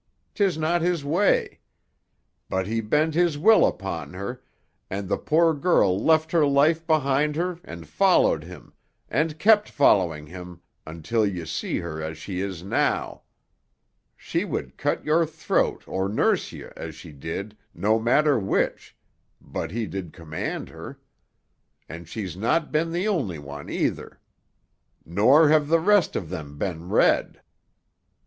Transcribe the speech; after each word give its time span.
'Tis 0.33 0.57
not 0.57 0.81
his 0.81 1.05
way. 1.05 1.59
But 2.49 2.65
he 2.65 2.81
bent 2.81 3.13
his 3.13 3.37
will 3.37 3.67
upon 3.67 4.15
her, 4.15 4.41
and 4.89 5.07
the 5.07 5.15
poor 5.19 5.53
girl 5.53 5.95
left 6.03 6.31
her 6.31 6.43
life 6.43 6.87
behind 6.87 7.35
her 7.35 7.59
and 7.63 7.87
followed 7.87 8.43
him, 8.43 8.73
and 9.09 9.37
kept 9.37 9.69
following 9.69 10.25
him, 10.25 10.59
until 10.87 11.23
ye 11.23 11.45
see 11.45 11.77
her 11.77 12.01
as 12.01 12.17
she 12.17 12.39
is 12.41 12.63
now. 12.63 13.21
She 14.17 14.43
would 14.43 14.75
cut 14.75 15.05
your 15.05 15.23
throat 15.27 15.83
or 15.87 16.09
nurse 16.09 16.51
ye 16.51 16.65
as 16.75 16.95
she 16.95 17.11
did, 17.11 17.55
no 17.75 17.99
matter 17.99 18.39
which, 18.39 18.97
did 19.53 19.69
he 19.69 19.85
but 19.85 20.13
command 20.13 20.69
her. 20.69 20.99
And 21.87 22.09
she's 22.09 22.35
not 22.35 22.71
been 22.71 22.91
the 22.91 23.07
only 23.07 23.37
one, 23.37 23.69
either. 23.69 24.19
"Nor 25.05 25.49
have 25.49 25.67
the 25.67 25.79
rest 25.79 26.15
of 26.15 26.29
them 26.29 26.57
been 26.57 26.89
red." 26.89 27.43